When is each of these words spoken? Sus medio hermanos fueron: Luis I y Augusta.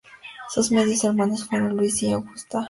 Sus 0.49 0.71
medio 0.71 0.95
hermanos 1.07 1.45
fueron: 1.45 1.77
Luis 1.77 2.01
I 2.01 2.07
y 2.07 2.13
Augusta. 2.13 2.59